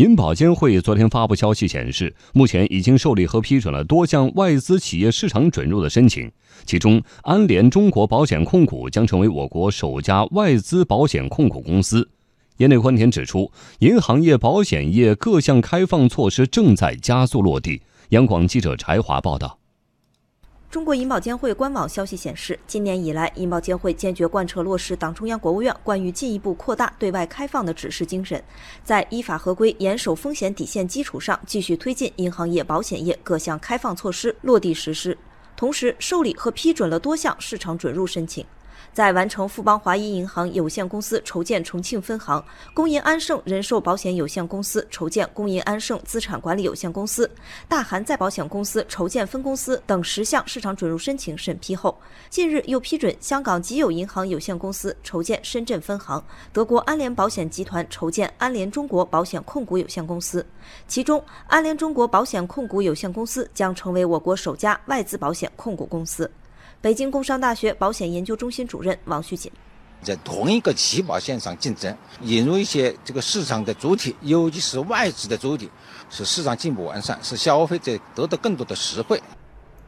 [0.00, 6.32] 银保监会昨天发布消息显示，目前已经受理和批准了多项外资企业市场准入的申请，
[6.64, 12.08] 其中安联中国保险控股将成为我国首家外资保险控股公司。
[12.56, 17.82] 业内观点指出，银行业、保险业各项开放措施正在加速落地。
[18.08, 19.59] 央广记者柴华报道。
[20.70, 28.40] 中国银保监会官网消息显示，今年以来，银保监会坚决贯彻落实党中央、国务院关于进一步扩大对外开放的指示精神，
[28.84, 35.18] 在依法合规、严守风险底线基础上，继续推进银行业、保险业各项开放措施落地实施，
[35.56, 38.46] 同时受理和批准了多项市场准入申请。
[38.92, 42.44] 在完成富邦华谊银行有限公司筹建重庆分行、
[42.74, 47.30] 工银安盛人寿保险有限公司筹建工银安盛资产管理有限公司、
[47.68, 51.96] 大韩再保险公司筹建分公司等十项市场准入申请审批后，
[52.28, 56.22] 近日又批准香港吉友银行有限公司筹建深圳分行、
[56.52, 60.44] 德国安联保险集团筹建安联中国保险控股有限公司。
[60.86, 66.30] 其中，安联中国保险控股有限公司将成为我国首家外资保险控股公司。
[66.82, 69.52] 北京工商大学保险研究中心主任王旭锦，
[70.02, 75.68] 在同一个起跑线上竞争，引入一些这个市场的主体，尤其是外资的主体，
[76.08, 79.20] 使市场进一步完善，使消费者得到更多的实惠。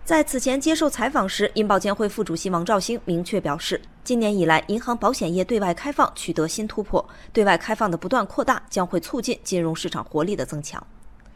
[0.05, 10.87] 在此前接受采访时，银保监会副主席王兆兴明确表示，今年以来，银行保险业对外开放取得新突破，对外开放的不断扩大将会促进金融市场活力的增强。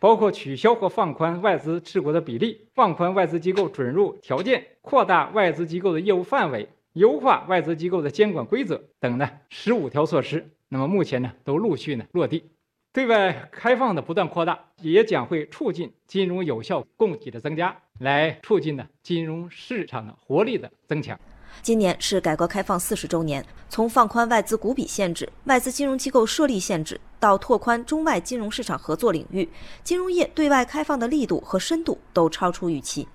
[0.07, 10.49] 包括取消或放宽外资持股的比例，放宽外资机构准入条件，扩大外资机构的业务范围，优化外资机构的监管规则等呢十五条措施。
[10.69, 12.45] 那么目前呢都陆续呢落地，
[12.93, 21.19] 对外开放的不断扩大，也将会促进金融有效供给的增加，来促进呢金融市场的活力的增强。
[21.63, 29.49] 今年是改革开放四十周年，从放宽外资股比限制、外资金融机构设立限制，到拓宽中外金融市场合作领域，
[29.83, 33.09] 金融业对外开放的力度和深度都超出预期。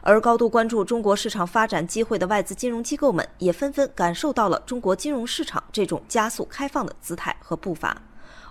[0.00, 8.00] 而高度关注中国市场发展机会的外资金融机构们，也纷纷感受到了中国金融市场这种加速开放的姿态和步伐。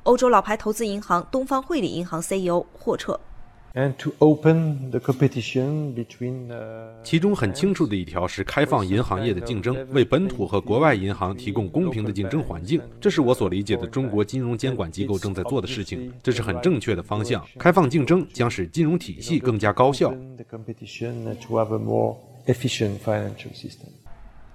[0.04, 3.20] 欧洲老牌投资银行东方汇理银行 CEO 霍彻。
[7.04, 12.82] 其中很清楚的一条是开放银行业的竞争，为本土和国外银行提供公平的竞争环境。
[13.00, 17.46] 这是我所理解的中国金融监管机构正在做的事情，这是很正确的方向。
[17.60, 20.12] 开放竞争将使金融体系更加高效。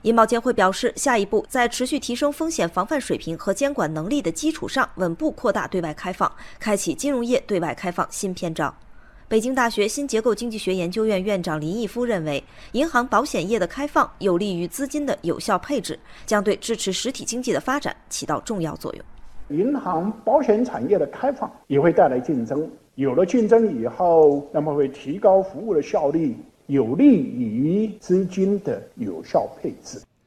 [0.02, 8.74] 银保监会表示，下一步在持续提升风险防范水平和监管能力的基础上，稳步扩大对外开放，开启金融业对外开放新篇章。
[9.32, 19.58] 北京大学新结构经济学研究院院长林毅夫认为，银行保险业的开放有利于资金的有效配置，将对支持实体经济的发展起到重要作用。
[19.58, 29.98] 银行保险产业的开放也会带来竞争，有了竞争以后，那么会提高服务的效率，有利于资金的有效配置。